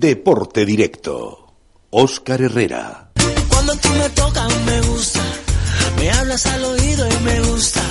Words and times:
Deporte 0.00 0.64
Directo. 0.64 1.52
Óscar 1.90 2.40
Herrera. 2.40 3.10
Cuando 3.50 3.76
tú 3.76 3.90
me 3.90 4.08
tocas 4.08 4.64
me 4.64 4.80
gusta, 4.80 5.20
me 5.98 6.10
hablas 6.10 6.46
al 6.46 6.64
oído 6.64 7.06
y 7.06 7.22
me 7.22 7.40
gusta, 7.40 7.82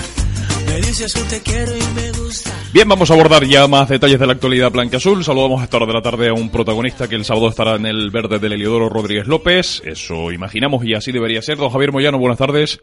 me 0.66 0.78
dices 0.78 1.14
que 1.14 1.22
te 1.22 1.40
quiero 1.42 1.72
y 1.78 1.84
me 1.94 2.12
gusta. 2.14 2.50
Bien, 2.74 2.90
vamos 2.90 3.12
a 3.12 3.14
abordar 3.14 3.46
ya 3.46 3.68
más 3.68 3.90
detalles 3.90 4.20
de 4.20 4.26
la 4.26 4.34
actualidad 4.34 4.72
blanca-azul. 4.72 5.24
Saludamos 5.24 5.62
a 5.62 5.66
esta 5.66 5.78
hora 5.78 5.86
de 5.86 5.94
la 5.94 6.02
tarde 6.02 6.30
a 6.30 6.34
un 6.34 6.50
protagonista 6.50 7.08
que 7.08 7.14
el 7.14 7.26
sábado 7.26 7.48
estará 7.48 7.76
en 7.76 7.86
el 7.86 8.10
verde 8.10 8.40
del 8.40 8.54
Heliodoro 8.54 8.90
Rodríguez 8.90 9.28
López. 9.28 9.84
Eso 9.86 10.32
imaginamos 10.32 10.84
y 10.84 10.96
así 10.96 11.12
debería 11.12 11.44
ser. 11.44 11.58
Don 11.58 11.70
Javier 11.70 11.92
Moyano, 11.92 12.18
buenas 12.18 12.40
tardes. 12.40 12.80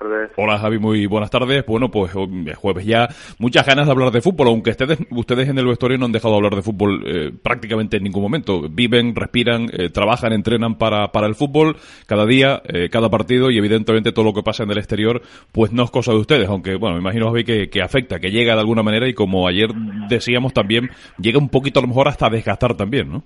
Hola, 0.00 0.08
buenas 0.08 0.30
tardes. 0.30 0.30
Hola 0.36 0.58
Javi, 0.58 0.78
muy 0.78 1.06
buenas 1.06 1.30
tardes. 1.30 1.66
Bueno, 1.66 1.90
pues 1.90 2.12
es 2.46 2.56
jueves 2.56 2.86
ya. 2.86 3.08
Muchas 3.38 3.66
ganas 3.66 3.86
de 3.86 3.92
hablar 3.92 4.10
de 4.10 4.20
fútbol, 4.20 4.48
aunque 4.48 4.70
ustedes, 4.70 4.98
ustedes 5.10 5.48
en 5.48 5.58
el 5.58 5.66
vestuario 5.66 5.98
no 5.98 6.06
han 6.06 6.12
dejado 6.12 6.34
de 6.34 6.38
hablar 6.38 6.54
de 6.54 6.62
fútbol 6.62 7.02
eh, 7.06 7.32
prácticamente 7.42 7.96
en 7.96 8.04
ningún 8.04 8.22
momento. 8.22 8.68
Viven, 8.70 9.14
respiran, 9.14 9.68
eh, 9.72 9.90
trabajan, 9.90 10.32
entrenan 10.32 10.76
para, 10.76 11.08
para 11.08 11.26
el 11.26 11.34
fútbol 11.34 11.76
cada 12.06 12.26
día, 12.26 12.62
eh, 12.64 12.88
cada 12.90 13.08
partido 13.08 13.50
y 13.50 13.58
evidentemente 13.58 14.12
todo 14.12 14.24
lo 14.24 14.34
que 14.34 14.42
pasa 14.42 14.62
en 14.62 14.70
el 14.70 14.78
exterior 14.78 15.20
pues 15.52 15.72
no 15.72 15.84
es 15.84 15.90
cosa 15.90 16.12
de 16.12 16.18
ustedes, 16.18 16.48
aunque 16.48 16.76
bueno, 16.76 16.96
me 16.96 17.00
imagino 17.02 17.26
Javi 17.26 17.44
que, 17.44 17.68
que 17.68 17.82
afecta, 17.82 18.20
que 18.20 18.30
llega 18.30 18.54
de 18.54 18.60
alguna 18.60 18.82
manera 18.82 19.08
y 19.08 19.14
como 19.14 19.48
ayer 19.48 19.70
decíamos 20.08 20.52
también, 20.52 20.90
llega 21.18 21.38
un 21.38 21.48
poquito 21.48 21.80
a 21.80 21.82
lo 21.82 21.88
mejor 21.88 22.08
hasta 22.08 22.28
desgastar 22.30 22.76
también, 22.76 23.10
¿no? 23.10 23.22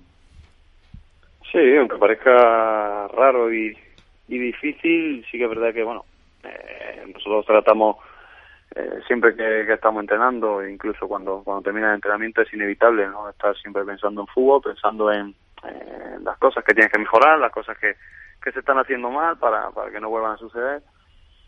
Sí, 1.51 1.59
aunque 1.77 1.97
parezca 1.97 3.07
raro 3.09 3.53
y, 3.53 3.77
y 4.27 4.37
difícil, 4.39 5.23
sí 5.29 5.37
que 5.37 5.43
es 5.43 5.49
verdad 5.49 5.71
que, 5.71 5.83
bueno, 5.83 6.03
nosotros 7.07 7.45
tratamos 7.45 7.97
eh, 8.75 9.01
siempre 9.07 9.35
que, 9.35 9.71
estamos 9.71 10.01
entrenando, 10.01 10.65
incluso 10.67 11.07
cuando, 11.07 11.43
cuando 11.43 11.63
termina 11.63 11.89
el 11.89 11.95
entrenamiento, 11.95 12.41
es 12.41 12.53
inevitable 12.53 13.07
no 13.07 13.29
estar 13.29 13.55
siempre 13.57 13.83
pensando 13.85 14.21
en 14.21 14.27
fútbol, 14.27 14.61
pensando 14.61 15.11
en, 15.11 15.35
eh, 15.63 16.17
las 16.23 16.37
cosas 16.39 16.63
que 16.63 16.73
tienes 16.73 16.91
que 16.91 16.99
mejorar, 16.99 17.39
las 17.39 17.51
cosas 17.51 17.77
que, 17.77 17.95
que 18.41 18.51
se 18.51 18.59
están 18.59 18.79
haciendo 18.79 19.11
mal 19.11 19.37
para, 19.37 19.69
para 19.71 19.91
que 19.91 19.99
no 19.99 20.09
vuelvan 20.09 20.33
a 20.33 20.37
suceder. 20.37 20.81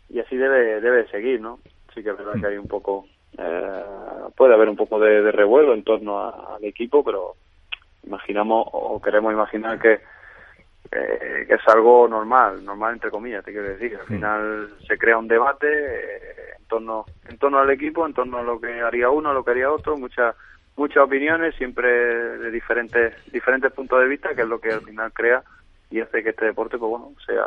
Y 0.08 0.20
así 0.20 0.36
debe, 0.36 0.80
debe 0.80 0.98
de 0.98 1.08
seguir, 1.08 1.40
¿no? 1.40 1.58
Sí 1.94 2.02
que 2.02 2.10
es 2.10 2.16
verdad 2.16 2.34
que 2.40 2.46
hay 2.46 2.58
un 2.58 2.68
poco, 2.68 3.06
eh, 3.36 3.84
puede 4.36 4.54
haber 4.54 4.68
un 4.68 4.76
poco 4.76 5.00
de, 5.00 5.22
de 5.22 5.32
revuelo 5.32 5.74
en 5.74 5.82
torno 5.82 6.28
al 6.54 6.64
equipo, 6.64 7.02
pero 7.04 7.34
imaginamos 8.04 8.68
o 8.70 9.02
queremos 9.02 9.32
imaginar 9.32 9.80
que, 9.80 9.94
eh, 9.94 10.00
que 11.46 11.54
es 11.54 11.68
algo 11.68 12.08
normal, 12.08 12.64
normal 12.64 12.94
entre 12.94 13.10
comillas, 13.10 13.44
te 13.44 13.52
quiero 13.52 13.68
decir. 13.68 13.96
Al 13.96 14.06
final 14.06 14.70
se 14.86 14.98
crea 14.98 15.18
un 15.18 15.28
debate 15.28 15.66
eh, 15.68 16.54
en 16.58 16.64
torno 16.66 17.04
en 17.28 17.38
torno 17.38 17.58
al 17.58 17.70
equipo, 17.70 18.06
en 18.06 18.14
torno 18.14 18.38
a 18.38 18.42
lo 18.42 18.60
que 18.60 18.80
haría 18.80 19.10
uno, 19.10 19.32
lo 19.32 19.44
que 19.44 19.52
haría 19.52 19.70
otro, 19.70 19.96
muchas 19.96 20.34
muchas 20.76 21.04
opiniones, 21.04 21.54
siempre 21.56 21.88
de 21.88 22.50
diferentes 22.50 23.14
diferentes 23.32 23.72
puntos 23.72 24.00
de 24.00 24.08
vista, 24.08 24.34
que 24.34 24.42
es 24.42 24.48
lo 24.48 24.60
que 24.60 24.72
al 24.72 24.82
final 24.82 25.12
crea 25.12 25.42
y 25.90 26.00
hace 26.00 26.22
que 26.22 26.30
este 26.30 26.46
deporte, 26.46 26.78
pues 26.78 26.90
bueno, 26.90 27.12
sea 27.24 27.44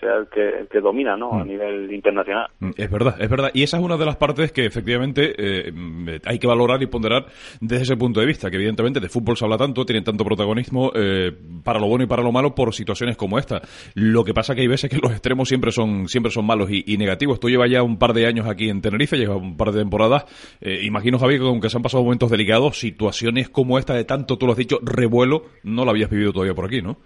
sea 0.00 0.16
el 0.16 0.28
que 0.28 0.60
el 0.60 0.68
que 0.68 0.80
domina, 0.80 1.16
¿no? 1.16 1.40
A 1.40 1.44
nivel 1.44 1.92
internacional. 1.92 2.48
Mm, 2.60 2.70
Es 2.76 2.90
verdad, 2.90 3.16
es 3.20 3.28
verdad. 3.28 3.50
Y 3.54 3.62
esa 3.62 3.78
es 3.78 3.82
una 3.82 3.96
de 3.96 4.06
las 4.06 4.16
partes 4.16 4.52
que 4.52 4.66
efectivamente 4.66 5.34
eh, 5.38 5.72
mm, 5.72 6.08
hay 6.24 6.38
que 6.38 6.46
valorar 6.46 6.82
y 6.82 6.86
ponderar 6.86 7.26
desde 7.60 7.82
ese 7.84 7.96
punto 7.96 8.20
de 8.20 8.26
vista, 8.26 8.50
que 8.50 8.56
evidentemente 8.56 9.00
de 9.00 9.08
fútbol 9.08 9.36
se 9.36 9.44
habla 9.44 9.56
tanto, 9.58 9.84
tiene 9.84 10.02
tanto 10.02 10.24
protagonismo 10.24 10.92
eh, 10.94 11.32
para 11.64 11.78
lo 11.78 11.86
bueno 11.86 12.04
y 12.04 12.06
para 12.06 12.22
lo 12.22 12.32
malo 12.32 12.54
por 12.54 12.74
situaciones 12.74 13.16
como 13.16 13.38
esta. 13.38 13.60
Lo 13.94 14.24
que 14.24 14.34
pasa 14.34 14.54
que 14.54 14.60
hay 14.62 14.68
veces 14.68 14.90
que 14.90 14.98
los 15.02 15.12
extremos 15.12 15.48
siempre 15.48 15.72
son 15.72 16.08
siempre 16.08 16.30
son 16.30 16.46
malos 16.46 16.70
y, 16.70 16.84
y 16.86 16.96
negativos. 16.96 17.40
Tú 17.40 17.48
llevas 17.48 17.70
ya 17.70 17.82
un 17.82 17.98
par 17.98 18.12
de 18.12 18.26
años 18.26 18.46
aquí 18.46 18.68
en 18.68 18.80
Tenerife, 18.80 19.16
llevas 19.16 19.38
un 19.38 19.56
par 19.56 19.72
de 19.72 19.80
temporadas. 19.80 20.24
Eh, 20.60 20.80
imagino, 20.84 21.18
Javier, 21.18 21.40
que 21.40 21.46
aunque 21.46 21.70
se 21.70 21.76
han 21.76 21.82
pasado 21.82 22.02
momentos 22.04 22.30
delicados, 22.30 22.78
situaciones 22.78 23.48
como 23.48 23.78
esta 23.78 23.94
de 23.94 24.04
tanto, 24.04 24.38
tú 24.38 24.46
lo 24.46 24.52
has 24.52 24.58
dicho, 24.58 24.78
revuelo, 24.82 25.44
no 25.64 25.84
la 25.84 25.90
habías 25.90 26.10
vivido 26.10 26.32
todavía 26.32 26.54
por 26.54 26.66
aquí, 26.66 26.82
¿no? 26.82 26.96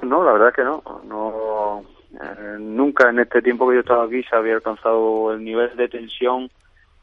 No, 0.00 0.24
la 0.24 0.32
verdad 0.32 0.48
es 0.48 0.54
que 0.54 0.64
no. 0.64 0.82
no 1.04 1.84
eh, 2.20 2.56
nunca 2.58 3.08
en 3.10 3.20
este 3.20 3.40
tiempo 3.40 3.66
que 3.68 3.74
yo 3.74 3.78
he 3.78 3.82
estado 3.82 4.02
aquí 4.02 4.22
se 4.24 4.36
había 4.36 4.54
alcanzado 4.54 5.32
el 5.32 5.42
nivel 5.42 5.74
de 5.76 5.88
tensión 5.88 6.50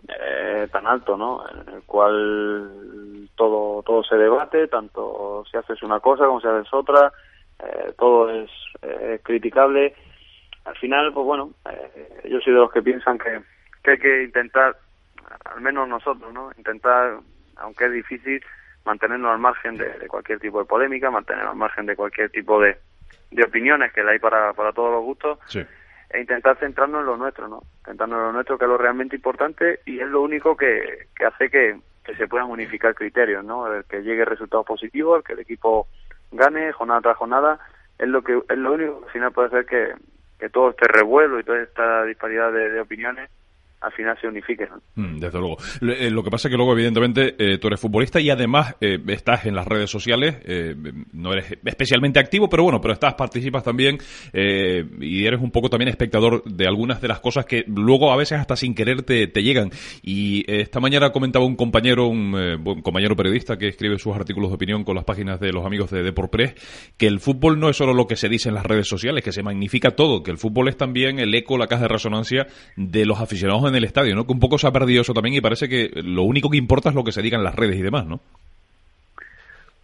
eh, 0.08 0.68
tan 0.72 0.88
alto, 0.88 1.18
¿no? 1.18 1.44
En 1.50 1.76
el 1.76 1.84
cual 1.84 3.30
todo 3.36 3.84
todo 3.84 4.04
se 4.04 4.16
debate, 4.16 4.68
tanto 4.68 5.44
si 5.50 5.58
haces 5.58 5.82
una 5.84 6.00
cosa 6.00 6.26
como 6.26 6.40
si 6.40 6.48
haces 6.48 6.74
otra, 6.74 7.12
eh, 7.60 7.94
todo 7.98 8.30
es 8.30 8.50
eh, 8.82 9.20
criticable. 9.24 9.96
Al 10.66 10.76
final, 10.78 11.12
pues 11.14 11.26
bueno, 11.26 11.52
yo 12.26 12.40
soy 12.42 12.54
de 12.54 12.60
los 12.60 12.72
que 12.72 12.82
piensan 12.82 13.18
que, 13.18 13.42
que 13.84 13.92
hay 13.92 13.98
que 13.98 14.24
intentar, 14.24 14.78
al 15.46 15.62
menos 15.62 15.88
nosotros, 15.88 16.32
¿no? 16.32 16.52
Intentar, 16.58 17.20
aunque 17.58 17.86
es 17.86 17.92
difícil, 17.92 18.44
mantenernos 18.86 19.32
al 19.32 19.40
margen 19.40 19.78
de, 19.78 19.90
de 19.98 20.08
cualquier 20.08 20.40
tipo 20.40 20.60
de 20.60 20.66
polémica, 20.66 21.10
mantenernos 21.10 21.54
al 21.54 21.58
margen 21.58 21.88
de 21.88 21.96
cualquier 21.96 22.30
tipo 22.30 22.62
de, 22.62 22.78
de 23.32 23.44
opiniones 23.44 23.92
que 23.94 24.04
la 24.04 24.12
hay 24.12 24.20
para, 24.20 24.54
para 24.54 24.72
todos 24.74 24.92
los 24.92 25.04
gustos 25.04 25.40
Sí. 25.48 25.66
e 26.10 26.20
intentar 26.22 26.58
centrarnos 26.58 27.02
en 27.02 27.06
lo 27.06 27.18
nuestro, 27.18 27.48
¿no? 27.48 27.62
Centrarnos 27.86 28.18
en 28.18 28.24
lo 28.26 28.34
nuestro, 28.34 28.58
que 28.58 28.66
es 28.66 28.70
lo 28.70 28.78
realmente 28.78 29.16
importante 29.16 29.80
y 29.86 30.00
es 30.00 30.08
lo 30.08 30.22
único 30.22 30.58
que, 30.58 31.08
que 31.16 31.26
hace 31.26 31.50
que, 31.50 31.80
que 32.04 32.16
se 32.16 32.28
puedan 32.28 32.50
unificar 32.50 32.96
criterios, 32.96 33.44
¿no? 33.46 33.72
El 33.72 33.84
que 33.86 34.02
llegue 34.02 34.26
resultados 34.26 34.66
positivos, 34.66 35.18
el 35.20 35.24
que 35.24 35.34
el 35.34 35.40
equipo 35.40 35.88
gane 36.32 36.72
jornada 36.72 37.02
tras 37.02 37.18
jornada, 37.18 37.60
es 37.98 38.08
lo 38.08 38.24
que 38.24 38.42
es 38.50 38.58
lo 38.58 38.74
único 38.74 39.00
que 39.02 39.06
al 39.06 39.12
final 39.12 39.32
puede 39.32 39.48
hacer 39.50 39.66
que, 39.66 39.94
que 40.40 40.50
todo 40.50 40.72
este 40.72 40.88
revuelo 40.88 41.40
y 41.40 41.44
toda 41.44 41.60
esta 41.62 42.04
disparidad 42.06 42.52
de, 42.52 42.70
de 42.72 42.80
opiniones 42.82 43.30
al 43.82 43.92
final 43.94 44.18
se 44.20 44.28
unifique, 44.28 44.68
¿no? 44.68 44.82
Mm, 44.96 45.20
Desde 45.20 45.40
luego. 45.40 45.58
Lo, 45.82 45.94
eh, 45.94 46.10
lo 46.12 46.24
que 46.24 46.30
pasa 46.30 46.48
es 46.48 46.52
que 46.52 46.58
luego, 46.58 46.74
evidentemente, 46.74 47.36
eh, 47.38 47.58
tú 47.60 47.68
eres 47.68 47.80
futbolista 47.80 48.20
y 48.20 48.30
además 48.30 48.76
eh, 48.82 49.00
estás 49.08 49.46
en 49.46 49.56
las 49.56 49.68
redes 49.68 49.90
sociales. 49.90 50.38
eh, 50.46 50.76
no 51.14 51.32
eres 51.34 51.58
especialmente 51.64 52.20
activo, 52.20 52.50
pero 52.50 52.64
bueno, 52.64 52.82
pero 52.82 52.94
estás, 52.94 53.14
participas 53.14 53.64
también 53.64 53.98
eh, 54.34 54.84
y 55.00 55.26
eres 55.26 55.42
un 55.42 55.52
poco 55.52 55.70
también 55.70 55.90
espectador 55.90 56.44
de 56.44 56.68
algunas 56.68 57.02
de 57.02 57.08
las 57.08 57.20
cosas 57.20 57.46
que 57.46 57.64
luego 57.68 58.12
a 58.12 58.18
veces 58.18 58.40
hasta 58.40 58.56
sin 58.56 58.76
querer 58.76 59.04
te, 59.04 59.28
te 59.28 59.44
llegan. 59.44 59.70
Y 60.02 60.42
eh, 60.42 60.62
esta 60.62 60.80
mañana 60.80 61.12
comentaba 61.12 61.46
un 61.46 61.56
compañero, 61.56 62.08
un, 62.08 62.32
buen 62.64 62.82
compañero 62.82 63.16
periodista 63.16 63.58
que 63.58 63.68
escribe 63.68 63.98
sus 63.98 64.16
artículos 64.16 64.50
de 64.50 64.56
opinión 64.56 64.84
con 64.84 64.96
las 64.96 65.06
páginas 65.06 65.40
de 65.40 65.52
los 65.52 65.66
amigos 65.66 65.92
de 65.92 66.04
Deportpress, 66.04 66.92
que 66.98 67.08
el 67.08 67.20
fútbol 67.20 67.60
no 67.60 67.70
es 67.70 67.78
solo 67.78 67.94
lo 67.94 68.08
que 68.08 68.16
se 68.16 68.30
dice 68.30 68.50
en 68.50 68.56
las 68.56 68.66
redes 68.66 68.88
sociales, 68.88 69.24
que 69.24 69.32
se 69.32 69.44
magnifica 69.44 69.92
todo, 69.92 70.24
que 70.24 70.32
el 70.32 70.38
fútbol 70.38 70.68
es 70.70 70.78
también 70.78 71.20
el 71.20 71.34
eco, 71.34 71.58
la 71.58 71.68
caja 71.68 71.84
de 71.84 71.88
resonancia 71.90 72.48
de 72.76 73.06
los 73.06 73.20
aficionados 73.20 73.64
en 73.70 73.76
el 73.76 73.84
estadio, 73.86 74.16
¿no? 74.16 74.26
Que 74.26 74.34
un 74.34 74.40
poco 74.40 74.58
se 74.58 74.68
ha 74.68 74.72
perdido 74.72 75.02
eso 75.02 75.14
también 75.14 75.36
y 75.36 75.42
parece 75.42 75.70
que 75.70 75.90
lo 76.04 76.24
único 76.24 76.50
que 76.50 76.58
importa 76.58 76.90
es 76.90 76.96
lo 76.96 77.04
que 77.04 77.12
se 77.12 77.22
diga 77.22 77.38
en 77.38 77.44
las 77.44 77.56
redes 77.56 77.78
y 77.78 77.82
demás, 77.82 78.06
¿no? 78.06 78.20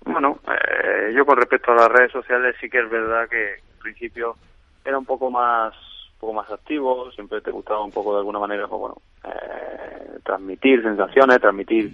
Bueno, 0.05 0.39
eh, 0.47 1.13
yo 1.15 1.25
con 1.25 1.37
respecto 1.37 1.71
a 1.71 1.75
las 1.75 1.89
redes 1.89 2.11
sociales 2.11 2.55
sí 2.61 2.69
que 2.69 2.79
es 2.79 2.89
verdad 2.89 3.27
que 3.29 3.53
al 3.53 3.79
principio 3.81 4.35
era 4.83 4.97
un 4.97 5.05
poco 5.05 5.31
más 5.31 5.73
un 6.13 6.19
poco 6.19 6.33
más 6.33 6.49
activo, 6.51 7.11
siempre 7.11 7.41
te 7.41 7.51
gustaba 7.51 7.83
un 7.83 7.91
poco 7.91 8.13
de 8.13 8.19
alguna 8.19 8.39
manera, 8.39 8.67
pues 8.67 8.79
bueno, 8.79 8.95
eh, 9.23 10.19
transmitir 10.23 10.81
sensaciones, 10.81 11.41
transmitir 11.41 11.93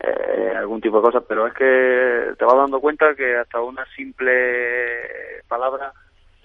eh, 0.00 0.54
algún 0.56 0.80
tipo 0.80 0.96
de 0.96 1.02
cosas, 1.02 1.22
pero 1.28 1.46
es 1.46 1.54
que 1.54 2.34
te 2.36 2.44
vas 2.44 2.56
dando 2.56 2.80
cuenta 2.80 3.14
que 3.14 3.36
hasta 3.36 3.60
una 3.60 3.84
simple 3.94 5.42
palabra 5.46 5.92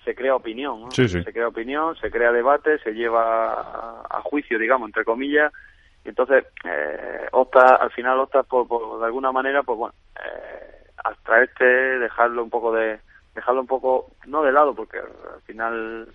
se 0.06 0.16
crea 0.16 0.36
opinión, 0.36 0.82
¿no? 0.82 0.92
Sí, 0.92 1.08
sí. 1.10 1.22
se 1.22 1.34
crea 1.34 1.48
opinión, 1.50 1.96
se 1.98 2.10
crea 2.10 2.32
debate, 2.32 2.78
se 2.80 2.94
lleva 2.94 3.52
a, 3.52 4.02
a 4.10 4.22
juicio, 4.22 4.58
digamos, 4.58 4.88
entre 4.88 5.04
comillas, 5.04 5.52
y 6.06 6.10
entonces 6.10 6.46
eh, 6.64 7.28
opta, 7.32 7.76
al 7.76 7.92
final 7.92 8.20
optas 8.20 8.46
por, 8.46 8.68
por, 8.68 9.00
de 9.00 9.06
alguna 9.06 9.32
manera, 9.32 9.64
pues 9.64 9.78
bueno, 9.78 9.96
eh, 10.24 10.86
abstraerte, 11.04 11.66
dejarlo 11.66 12.44
un 12.44 12.50
poco 12.50 12.72
de, 12.72 13.00
dejarlo 13.34 13.62
un 13.62 13.68
poco, 13.68 14.12
no 14.28 14.44
de 14.44 14.52
lado, 14.52 14.74
porque 14.76 15.00
al 15.00 15.42
final 15.46 16.08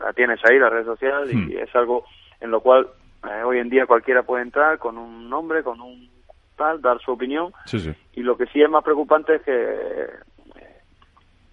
la 0.00 0.12
tienes 0.12 0.44
ahí, 0.44 0.58
la 0.58 0.68
red 0.68 0.84
social, 0.84 1.30
y 1.30 1.36
Hmm. 1.36 1.58
es 1.58 1.74
algo 1.74 2.04
en 2.40 2.50
lo 2.50 2.60
cual 2.60 2.88
eh, 3.24 3.42
hoy 3.44 3.58
en 3.58 3.70
día 3.70 3.86
cualquiera 3.86 4.22
puede 4.24 4.42
entrar 4.42 4.78
con 4.78 4.98
un 4.98 5.30
nombre, 5.30 5.62
con 5.62 5.80
un 5.80 6.10
tal, 6.56 6.80
dar 6.82 6.98
su 7.00 7.12
opinión, 7.12 7.52
Sí, 7.66 7.78
y 8.14 8.22
lo 8.22 8.36
que 8.36 8.46
sí 8.46 8.60
es 8.62 8.68
más 8.68 8.82
preocupante 8.82 9.36
es 9.36 9.42
que 9.42 10.06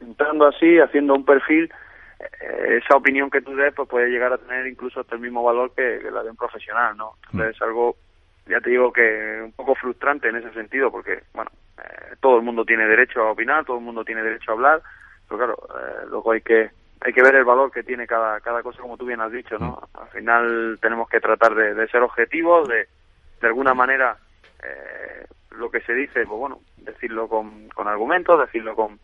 entrando 0.03 0.47
así, 0.47 0.79
haciendo 0.79 1.13
un 1.13 1.25
perfil, 1.25 1.71
eh, 2.19 2.79
esa 2.83 2.95
opinión 2.95 3.29
que 3.29 3.41
tú 3.41 3.55
des 3.55 3.73
pues 3.73 3.87
puede 3.89 4.09
llegar 4.09 4.33
a 4.33 4.37
tener 4.37 4.67
incluso 4.67 4.99
hasta 4.99 5.15
el 5.15 5.21
mismo 5.21 5.43
valor 5.43 5.71
que, 5.75 5.99
que 6.01 6.11
la 6.11 6.23
de 6.23 6.29
un 6.29 6.37
profesional, 6.37 6.95
¿no? 6.97 7.13
Entonces 7.25 7.55
es 7.55 7.61
algo, 7.61 7.95
ya 8.47 8.59
te 8.61 8.69
digo 8.69 8.91
que 8.91 9.41
un 9.43 9.51
poco 9.53 9.75
frustrante 9.75 10.29
en 10.29 10.37
ese 10.37 10.51
sentido, 10.53 10.91
porque, 10.91 11.23
bueno, 11.33 11.51
eh, 11.77 12.15
todo 12.19 12.37
el 12.37 12.43
mundo 12.43 12.65
tiene 12.65 12.87
derecho 12.87 13.21
a 13.21 13.31
opinar, 13.31 13.65
todo 13.65 13.77
el 13.77 13.83
mundo 13.83 14.03
tiene 14.03 14.23
derecho 14.23 14.51
a 14.51 14.53
hablar, 14.53 14.81
pero 15.27 15.37
claro, 15.37 15.57
eh, 15.79 16.05
luego 16.09 16.31
hay 16.31 16.41
que 16.41 16.69
hay 17.05 17.11
que 17.11 17.21
ver 17.21 17.35
el 17.35 17.43
valor 17.43 17.69
que 17.69 17.83
tiene 17.83 18.07
cada 18.07 18.39
cada 18.39 18.63
cosa, 18.63 18.81
como 18.81 18.97
tú 18.97 19.05
bien 19.05 19.19
has 19.19 19.31
dicho, 19.31 19.57
¿no? 19.59 19.89
Al 19.93 20.07
final 20.09 20.79
tenemos 20.81 21.09
que 21.09 21.19
tratar 21.19 21.53
de, 21.53 21.73
de 21.73 21.87
ser 21.89 22.01
objetivos, 22.01 22.67
de 22.69 22.87
de 23.43 23.47
alguna 23.47 23.73
manera 23.73 24.17
eh, 24.63 25.25
lo 25.51 25.69
que 25.69 25.81
se 25.81 25.93
dice, 25.93 26.25
pues 26.25 26.39
bueno, 26.39 26.61
decirlo 26.77 27.27
con, 27.27 27.67
con 27.69 27.87
argumentos, 27.89 28.39
decirlo 28.39 28.73
con, 28.73 28.99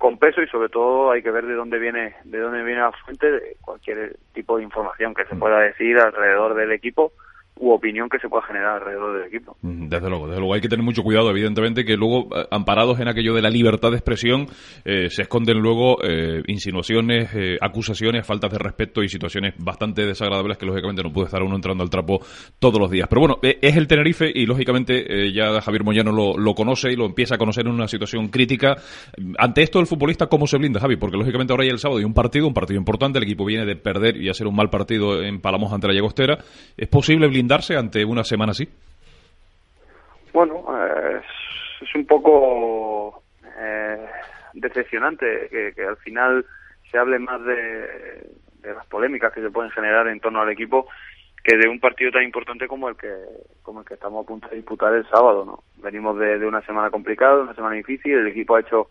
con 0.00 0.16
peso 0.16 0.40
y 0.40 0.48
sobre 0.48 0.70
todo 0.70 1.10
hay 1.10 1.22
que 1.22 1.30
ver 1.30 1.44
de 1.44 1.52
dónde 1.52 1.78
viene 1.78 2.16
de 2.24 2.38
dónde 2.38 2.62
viene 2.62 2.80
la 2.80 2.90
fuente 2.90 3.30
de 3.30 3.56
cualquier 3.60 4.16
tipo 4.32 4.56
de 4.56 4.62
información 4.62 5.12
que 5.12 5.26
se 5.26 5.36
pueda 5.36 5.60
decir 5.60 5.98
alrededor 5.98 6.54
del 6.54 6.72
equipo 6.72 7.12
u 7.60 7.72
opinión 7.72 8.08
que 8.08 8.18
se 8.18 8.28
pueda 8.28 8.42
generar 8.42 8.76
alrededor 8.76 9.18
del 9.18 9.28
equipo. 9.28 9.56
Desde 9.62 10.08
luego, 10.08 10.26
desde 10.26 10.40
luego 10.40 10.54
hay 10.54 10.62
que 10.62 10.68
tener 10.68 10.84
mucho 10.84 11.02
cuidado, 11.02 11.30
evidentemente, 11.30 11.84
que 11.84 11.94
luego, 11.94 12.34
eh, 12.34 12.46
amparados 12.50 12.98
en 13.00 13.08
aquello 13.08 13.34
de 13.34 13.42
la 13.42 13.50
libertad 13.50 13.90
de 13.90 13.96
expresión, 13.96 14.46
eh, 14.84 15.10
se 15.10 15.22
esconden 15.22 15.58
luego 15.58 16.02
eh, 16.02 16.42
insinuaciones, 16.46 17.30
acusaciones, 17.60 18.26
faltas 18.26 18.50
de 18.50 18.58
respeto 18.58 19.02
y 19.02 19.08
situaciones 19.08 19.54
bastante 19.58 20.06
desagradables 20.06 20.56
que 20.56 20.64
lógicamente 20.64 21.02
no 21.02 21.12
puede 21.12 21.26
estar 21.26 21.42
uno 21.42 21.54
entrando 21.54 21.84
al 21.84 21.90
trapo 21.90 22.20
todos 22.58 22.80
los 22.80 22.90
días. 22.90 23.06
Pero 23.08 23.20
bueno, 23.20 23.38
es 23.42 23.76
el 23.76 23.86
Tenerife 23.86 24.30
y 24.34 24.46
lógicamente 24.46 25.30
ya 25.32 25.60
Javier 25.60 25.84
Moyano 25.84 26.12
lo, 26.12 26.38
lo, 26.38 26.54
conoce 26.54 26.90
y 26.92 26.96
lo 26.96 27.04
empieza 27.04 27.34
a 27.34 27.38
conocer 27.38 27.66
en 27.66 27.72
una 27.72 27.88
situación 27.88 28.28
crítica. 28.28 28.76
Ante 29.38 29.62
esto, 29.62 29.80
el 29.80 29.86
futbolista, 29.86 30.28
¿cómo 30.28 30.46
se 30.46 30.56
blinda, 30.56 30.80
Javi? 30.80 30.96
Porque 30.96 31.18
lógicamente 31.18 31.52
ahora 31.52 31.64
hay 31.64 31.70
el 31.70 31.78
sábado 31.78 31.98
hay 31.98 32.04
un 32.04 32.14
partido, 32.14 32.46
un 32.46 32.54
partido 32.54 32.78
importante, 32.78 33.18
el 33.18 33.24
equipo 33.24 33.44
viene 33.44 33.66
de 33.66 33.76
perder 33.76 34.16
y 34.16 34.30
hacer 34.30 34.46
un 34.46 34.56
mal 34.56 34.70
partido 34.70 35.22
en 35.22 35.40
Palamos 35.40 35.72
ante 35.72 35.88
la 35.88 35.94
Llagostera. 35.94 36.38
¿Es 36.76 36.88
posible 36.88 37.26
blindarse 37.50 37.76
ante 37.76 38.04
una 38.04 38.22
semana 38.22 38.52
así? 38.52 38.68
Bueno, 40.32 40.64
es, 41.80 41.94
un 41.96 42.06
poco 42.06 43.24
eh, 43.58 44.06
decepcionante 44.54 45.48
que, 45.74 45.84
al 45.84 45.96
final 45.96 46.46
se 46.88 46.98
hable 46.98 47.18
más 47.18 47.44
de, 47.44 48.30
las 48.62 48.86
polémicas 48.86 49.32
que 49.32 49.40
se 49.40 49.50
pueden 49.50 49.72
generar 49.72 50.06
en 50.06 50.20
torno 50.20 50.40
al 50.40 50.50
equipo 50.50 50.86
que 51.42 51.56
de 51.56 51.68
un 51.68 51.80
partido 51.80 52.12
tan 52.12 52.22
importante 52.22 52.68
como 52.68 52.88
el 52.88 52.96
que 52.96 53.10
como 53.62 53.80
el 53.80 53.86
que 53.86 53.94
estamos 53.94 54.22
a 54.24 54.28
punto 54.28 54.46
de 54.48 54.56
disputar 54.56 54.94
el 54.94 55.08
sábado 55.08 55.44
no 55.44 55.64
venimos 55.82 56.18
de, 56.18 56.46
una 56.46 56.60
semana 56.62 56.90
complicada 56.90 57.42
una 57.42 57.54
semana 57.54 57.76
difícil 57.76 58.12
el 58.12 58.26
equipo 58.26 58.56
ha 58.56 58.60
hecho 58.60 58.90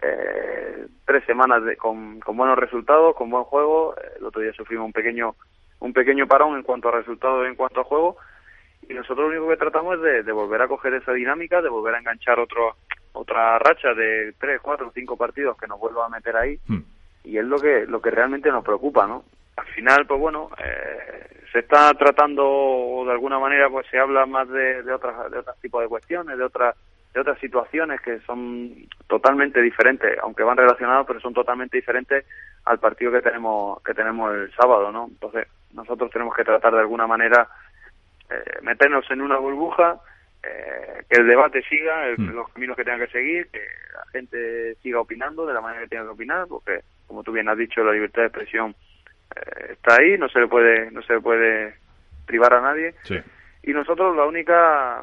eh, 0.00 0.86
tres 1.04 1.24
semanas 1.24 1.60
con, 1.76 2.20
con, 2.20 2.36
buenos 2.36 2.56
resultados 2.56 3.16
con 3.16 3.28
buen 3.30 3.42
juego 3.44 3.96
el 4.16 4.24
otro 4.24 4.40
día 4.40 4.52
sufrimos 4.52 4.86
un 4.86 4.92
pequeño 4.92 5.34
un 5.80 5.92
pequeño 5.92 6.26
parón 6.26 6.56
en 6.56 6.62
cuanto 6.62 6.88
a 6.88 6.92
resultados 6.92 7.44
y 7.44 7.48
en 7.48 7.54
cuanto 7.56 7.80
a 7.80 7.84
juego 7.84 8.16
y 8.88 8.94
nosotros 8.94 9.18
lo 9.18 9.28
único 9.28 9.48
que 9.48 9.56
tratamos 9.56 9.96
es 9.96 10.24
de, 10.24 10.32
volver 10.32 10.62
a 10.62 10.68
coger 10.68 10.94
esa 10.94 11.12
dinámica, 11.12 11.60
de 11.60 11.68
volver 11.68 11.94
a 11.94 11.98
enganchar 11.98 12.38
otro, 12.40 12.76
otra 13.12 13.58
racha 13.58 13.92
de 13.92 14.34
tres, 14.38 14.60
cuatro, 14.62 14.90
cinco 14.94 15.16
partidos 15.16 15.58
que 15.58 15.66
nos 15.66 15.78
vuelva 15.78 16.06
a 16.06 16.08
meter 16.08 16.36
ahí 16.36 16.58
hmm. 16.66 16.80
y 17.24 17.38
es 17.38 17.44
lo 17.44 17.58
que 17.58 17.86
lo 17.86 18.00
que 18.00 18.10
realmente 18.10 18.50
nos 18.50 18.64
preocupa, 18.64 19.06
¿no? 19.06 19.24
Al 19.56 19.66
final, 19.66 20.06
pues 20.06 20.20
bueno, 20.20 20.50
eh, 20.58 21.42
se 21.52 21.60
está 21.60 21.92
tratando 21.94 23.02
de 23.04 23.12
alguna 23.12 23.38
manera, 23.38 23.68
pues 23.68 23.86
se 23.90 23.98
habla 23.98 24.24
más 24.24 24.48
de, 24.48 24.82
de 24.82 24.92
otras 24.92 25.30
de 25.30 25.38
otros 25.38 25.60
tipos 25.60 25.82
de 25.82 25.88
cuestiones, 25.88 26.38
de 26.38 26.44
otras 26.44 26.74
de 27.12 27.20
otras 27.20 27.38
situaciones 27.40 28.00
que 28.00 28.20
son 28.20 28.74
totalmente 29.06 29.60
diferentes, 29.60 30.18
aunque 30.22 30.44
van 30.44 30.56
relacionados, 30.56 31.06
pero 31.06 31.20
son 31.20 31.34
totalmente 31.34 31.76
diferentes 31.76 32.24
al 32.68 32.78
partido 32.78 33.10
que 33.12 33.22
tenemos 33.22 33.82
que 33.82 33.94
tenemos 33.94 34.34
el 34.34 34.52
sábado, 34.52 34.92
¿no? 34.92 35.06
Entonces 35.08 35.48
nosotros 35.72 36.10
tenemos 36.10 36.36
que 36.36 36.44
tratar 36.44 36.74
de 36.74 36.80
alguna 36.80 37.06
manera 37.06 37.48
eh, 38.28 38.58
meternos 38.62 39.10
en 39.10 39.22
una 39.22 39.38
burbuja, 39.38 39.98
eh, 40.42 41.02
que 41.08 41.20
el 41.20 41.26
debate 41.26 41.62
siga, 41.62 42.14
mm. 42.16 42.34
los 42.34 42.50
caminos 42.50 42.76
que 42.76 42.84
tenga 42.84 43.06
que 43.06 43.12
seguir, 43.12 43.48
que 43.48 43.60
la 43.94 44.04
gente 44.12 44.74
siga 44.82 45.00
opinando 45.00 45.46
de 45.46 45.54
la 45.54 45.62
manera 45.62 45.82
que 45.82 45.88
tenga 45.88 46.04
que 46.04 46.10
opinar, 46.10 46.46
porque 46.46 46.80
como 47.06 47.22
tú 47.22 47.32
bien 47.32 47.48
has 47.48 47.56
dicho, 47.56 47.82
la 47.82 47.92
libertad 47.92 48.22
de 48.22 48.28
expresión 48.28 48.74
eh, 49.34 49.72
está 49.72 49.96
ahí, 49.96 50.18
no 50.18 50.28
se 50.28 50.40
le 50.40 50.46
puede, 50.46 50.90
no 50.90 51.00
se 51.02 51.14
le 51.14 51.20
puede 51.20 51.74
privar 52.26 52.52
a 52.52 52.60
nadie. 52.60 52.94
Y 53.62 53.72
nosotros 53.72 54.14
la 54.14 54.26
única 54.26 55.02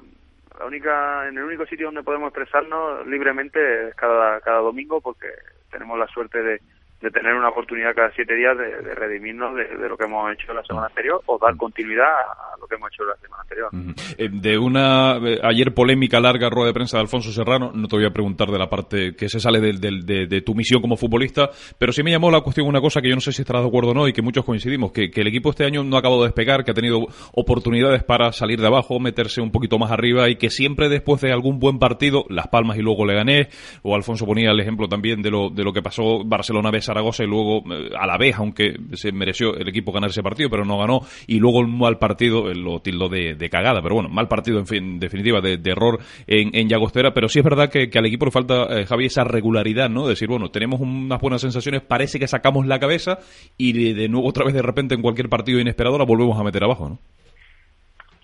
la 0.60 0.66
única 0.66 1.28
en 1.28 1.38
el 1.38 1.44
único 1.44 1.66
sitio 1.66 1.88
donde 1.88 2.04
podemos 2.04 2.30
expresarnos 2.30 3.06
libremente 3.08 3.90
es 3.90 3.96
cada 3.96 4.40
cada 4.40 4.60
domingo 4.60 5.02
porque 5.02 5.28
tenemos 5.70 6.00
la 6.00 6.08
suerte 6.08 6.42
de, 6.42 6.62
de 7.02 7.12
tener 7.12 7.34
una 7.36 7.50
oportunidad 7.50 7.94
cada 7.94 8.12
siete 8.12 8.36
días 8.36 8.58
de, 8.58 8.96
redimirnos 8.96 9.56
de, 9.56 9.90
lo 9.90 9.98
que 9.98 10.06
hemos 10.06 10.32
hecho 10.34 10.54
la 10.54 10.64
semana 10.64 10.88
anterior 10.88 11.22
o 11.26 11.38
dar 11.38 11.56
continuidad 11.58 12.08
a 12.08 12.58
lo 12.60 12.68
que 12.68 12.76
hemos 12.76 12.92
hecho 12.92 13.04
la 13.04 13.16
semana 13.18 13.42
anterior. 13.42 13.70
Eh, 14.18 14.30
de 14.32 14.58
una 14.58 15.18
eh, 15.18 15.40
ayer 15.44 15.74
polémica 15.74 16.20
larga 16.20 16.50
rueda 16.50 16.68
de 16.68 16.74
prensa 16.74 16.98
de 16.98 17.02
Alfonso 17.02 17.32
Serrano, 17.32 17.72
no 17.74 17.88
te 17.88 17.98
voy 17.98 18.06
a 18.06 18.12
preguntar 18.12 18.50
de 18.50 18.58
la 18.58 18.70
parte 18.70 19.16
que 19.16 19.28
se 19.28 19.40
sale 19.40 19.60
de, 19.60 20.42
tu 20.42 20.56
misión 20.56 20.82
como 20.82 20.96
futbolista, 20.96 21.50
pero 21.78 21.92
sí 21.92 22.02
me 22.02 22.12
llamó 22.12 22.32
la 22.32 22.42
cuestión 22.42 22.68
una 22.68 22.82
cosa 22.82 23.02
que 23.02 23.10
yo 23.10 23.16
no 23.16 23.22
sé 23.22 23.32
si 23.32 23.42
estarás 23.42 23.64
de 23.64 23.68
acuerdo 23.68 23.92
o 23.92 23.94
no 23.94 24.08
y 24.08 24.14
que 24.14 24.22
muchos 24.22 24.46
coincidimos, 24.46 24.92
que, 24.92 25.12
el 25.14 25.28
equipo 25.28 25.50
este 25.50 25.66
año 25.66 25.84
no 25.84 25.96
ha 25.96 26.00
acabado 26.00 26.22
de 26.22 26.28
despegar, 26.28 26.64
que 26.64 26.72
ha 26.72 26.76
tenido 26.76 27.08
oportunidades 27.34 28.04
para 28.04 28.32
salir 28.32 28.62
de 28.62 28.68
abajo, 28.68 29.00
meterse 29.00 29.42
un 29.42 29.52
poquito 29.52 29.78
más 29.80 29.92
arriba 29.92 30.30
y 30.30 30.38
que 30.38 30.50
siempre 30.50 30.88
después 30.88 31.22
de 31.22 31.32
algún 31.32 31.60
buen 31.60 31.80
partido, 31.80 32.26
Las 32.30 32.48
Palmas 32.48 32.78
y 32.78 32.82
luego 32.82 33.06
le 33.06 33.16
gané, 33.16 33.50
o 33.82 33.96
Alfonso 33.96 34.26
ponía 34.26 34.52
el 34.52 34.60
ejemplo 34.60 34.88
también 34.88 35.22
de 35.22 35.32
lo, 35.32 35.50
de 35.50 35.64
lo 35.64 35.74
que 35.74 35.82
pasó 35.82 36.24
Barcelona 36.24 36.72
vez 36.72 36.85
Zaragoza 36.86 37.24
y 37.24 37.28
luego 37.28 37.64
eh, 37.74 37.90
a 37.98 38.08
la 38.08 38.18
vez, 38.18 38.38
aunque 38.38 38.76
se 38.94 39.12
mereció 39.12 39.56
el 39.56 39.68
equipo 39.68 39.92
ganar 39.92 40.10
ese 40.10 40.24
partido, 40.24 40.50
pero 40.50 40.66
no 40.66 40.78
ganó, 40.78 41.02
y 41.28 41.40
luego 41.40 41.62
el 41.62 41.68
mal 41.68 41.98
partido 41.98 42.50
eh, 42.50 42.56
lo 42.56 42.80
tildó 42.80 43.10
de, 43.10 43.50
cagada, 43.50 43.82
pero 43.82 43.96
bueno, 43.96 44.10
mal 44.10 44.28
partido 44.28 44.60
en, 44.60 44.68
fin, 44.68 45.00
definitiva, 45.00 45.42
de, 45.42 45.60
error 45.66 46.00
en, 46.28 46.56
en, 46.56 46.68
Llagostera, 46.68 47.14
pero 47.14 47.28
sí 47.28 47.40
es 47.40 47.46
verdad 47.46 47.70
que, 47.70 47.90
al 47.98 48.06
equipo 48.06 48.26
le 48.26 48.32
falta, 48.32 48.64
eh, 48.70 48.86
Javi, 48.86 49.06
esa 49.06 49.24
regularidad, 49.24 49.90
¿no? 49.90 50.08
Decir, 50.08 50.28
bueno, 50.28 50.50
tenemos 50.50 50.80
unas 50.80 51.22
buenas 51.22 51.42
sensaciones, 51.42 51.82
parece 51.82 52.20
que 52.20 52.28
sacamos 52.28 52.66
la 52.66 52.80
cabeza 52.80 53.20
y 53.58 53.94
de, 53.94 54.08
nuevo 54.10 54.28
otra 54.28 54.46
vez 54.46 54.54
de 54.54 54.62
repente 54.62 54.96
en 54.96 55.02
cualquier 55.02 55.30
partido 55.30 55.60
inesperado 55.60 55.98
la 55.98 56.06
volvemos 56.06 56.40
a 56.40 56.44
meter 56.44 56.64
abajo, 56.64 56.90
¿no? 56.90 57.00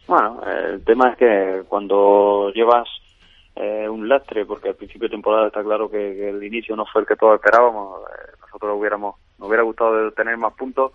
Bueno, 0.08 0.42
el 0.44 0.84
tema 0.84 1.12
es 1.12 1.18
que 1.18 1.64
cuando 1.70 2.52
llevas 2.54 2.88
eh, 3.56 3.88
un 3.88 4.08
lastre, 4.08 4.46
porque 4.46 4.70
al 4.70 4.76
principio 4.76 5.08
de 5.08 5.16
temporada 5.16 5.48
está 5.48 5.62
claro 5.62 5.90
que, 5.90 6.30
el 6.30 6.44
inicio 6.44 6.76
no 6.76 6.86
fue 6.86 7.02
el 7.02 7.08
que 7.08 7.16
todos 7.16 7.36
esperábamos. 7.36 8.02
Nosotros 8.62 8.80
hubiéramos, 8.80 9.16
nos 9.40 9.48
hubiera 9.48 9.64
gustado 9.64 10.12
tener 10.12 10.38
más 10.38 10.54
puntos. 10.54 10.92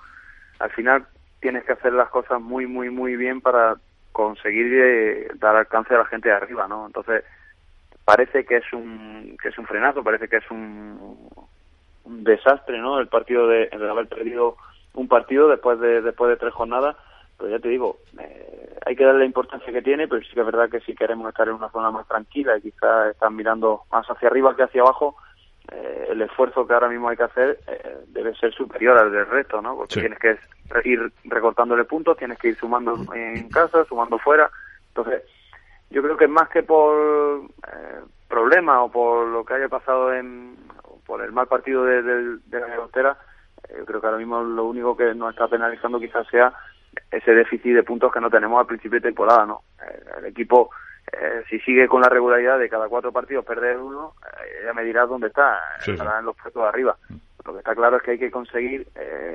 Al 0.60 0.70
final 0.70 1.04
tienes 1.40 1.64
que 1.64 1.72
hacer 1.72 1.92
las 1.92 2.08
cosas 2.10 2.40
muy, 2.40 2.66
muy, 2.66 2.90
muy 2.90 3.16
bien 3.16 3.40
para 3.40 3.74
conseguir 4.12 4.72
eh, 4.72 5.28
dar 5.34 5.56
alcance 5.56 5.94
a 5.94 5.98
la 5.98 6.04
gente 6.04 6.28
de 6.28 6.36
arriba, 6.36 6.68
¿no? 6.68 6.86
Entonces 6.86 7.24
parece 8.04 8.44
que 8.46 8.58
es 8.58 8.72
un 8.72 9.36
que 9.42 9.48
es 9.48 9.58
un 9.58 9.66
frenazo, 9.66 10.04
parece 10.04 10.28
que 10.28 10.36
es 10.36 10.48
un, 10.48 11.28
un 12.04 12.24
desastre, 12.24 12.78
¿no? 12.78 13.00
El 13.00 13.08
partido 13.08 13.48
de, 13.48 13.68
haber 13.72 14.06
perdido 14.06 14.56
un 14.94 15.08
partido 15.08 15.48
después 15.48 15.80
de 15.80 16.02
después 16.02 16.30
de 16.30 16.36
tres 16.36 16.54
jornadas 16.54 16.96
pero 17.36 17.50
ya 17.50 17.58
te 17.58 17.68
digo, 17.68 17.98
eh, 18.18 18.78
hay 18.86 18.96
que 18.96 19.04
darle 19.04 19.20
la 19.20 19.26
importancia 19.26 19.70
que 19.70 19.82
tiene, 19.82 20.08
pero 20.08 20.22
sí 20.22 20.32
que 20.32 20.40
es 20.40 20.46
verdad 20.46 20.70
que 20.70 20.80
si 20.80 20.94
queremos 20.94 21.28
estar 21.28 21.46
en 21.46 21.54
una 21.54 21.68
zona 21.68 21.90
más 21.90 22.08
tranquila 22.08 22.56
y 22.56 22.62
quizás 22.62 23.10
estar 23.10 23.30
mirando 23.30 23.82
más 23.92 24.06
hacia 24.06 24.28
arriba 24.28 24.56
que 24.56 24.62
hacia 24.62 24.80
abajo, 24.80 25.16
eh, 25.72 26.08
el 26.10 26.22
esfuerzo 26.22 26.66
que 26.66 26.74
ahora 26.74 26.88
mismo 26.88 27.08
hay 27.08 27.16
que 27.16 27.24
hacer 27.24 27.58
eh, 27.66 27.96
debe 28.08 28.34
ser 28.36 28.52
superior 28.52 28.98
al 28.98 29.12
del 29.12 29.26
resto, 29.26 29.60
¿no? 29.60 29.76
Porque 29.76 30.00
tienes 30.00 30.18
que 30.18 30.38
ir 30.84 31.12
recortándole 31.24 31.84
puntos, 31.84 32.16
tienes 32.16 32.38
que 32.38 32.48
ir 32.48 32.56
sumando 32.56 32.96
en 33.14 33.48
casa, 33.48 33.84
sumando 33.84 34.18
fuera. 34.18 34.50
Entonces, 34.88 35.22
yo 35.90 36.02
creo 36.02 36.16
que 36.16 36.28
más 36.28 36.48
que 36.48 36.62
por 36.62 37.44
eh, 37.44 38.00
problemas 38.28 38.78
o 38.82 38.90
por 38.90 39.26
lo 39.26 39.44
que 39.44 39.54
haya 39.54 39.68
pasado 39.68 40.12
en 40.12 40.56
por 41.06 41.22
el 41.22 41.30
mal 41.30 41.46
partido 41.46 41.84
de, 41.84 42.02
de 42.02 42.60
la 42.60 42.66
frontera, 42.66 43.16
yo 43.76 43.84
creo 43.84 44.00
que 44.00 44.06
ahora 44.06 44.18
mismo 44.18 44.42
lo 44.42 44.64
único 44.64 44.96
que 44.96 45.14
nos 45.14 45.30
está 45.30 45.46
penalizando 45.46 46.00
quizás 46.00 46.26
sea 46.28 46.52
ese 47.10 47.32
déficit 47.32 47.74
de 47.74 47.82
puntos 47.82 48.12
que 48.12 48.20
no 48.20 48.30
tenemos 48.30 48.60
al 48.60 48.66
principio 48.66 48.98
de 48.98 49.08
temporada, 49.08 49.46
¿no? 49.46 49.62
Eh, 49.82 50.04
el, 50.18 50.24
equipo, 50.26 50.70
eh, 51.12 51.44
si 51.48 51.58
sigue 51.60 51.88
con 51.88 52.02
la 52.02 52.08
regularidad 52.08 52.58
de 52.58 52.68
cada 52.68 52.88
cuatro 52.88 53.12
partidos 53.12 53.44
perder 53.44 53.78
uno, 53.78 54.14
eh, 54.24 54.64
ya 54.64 54.72
me 54.72 54.84
dirás 54.84 55.08
dónde 55.08 55.28
está, 55.28 55.58
estará 55.86 56.18
en 56.18 56.26
los 56.26 56.36
puestos 56.36 56.62
de 56.62 56.68
arriba. 56.68 56.96
Lo 57.44 57.52
que 57.52 57.58
está 57.58 57.74
claro 57.74 57.96
es 57.96 58.02
que 58.02 58.12
hay 58.12 58.18
que 58.18 58.30
conseguir, 58.30 58.88